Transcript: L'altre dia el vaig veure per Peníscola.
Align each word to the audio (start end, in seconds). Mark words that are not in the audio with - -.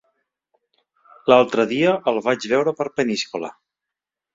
L'altre 1.33 1.67
dia 1.75 1.95
el 2.13 2.21
vaig 2.31 2.51
veure 2.57 2.77
per 2.83 2.93
Peníscola. 3.01 3.59